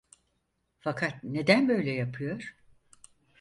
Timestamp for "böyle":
1.69-1.91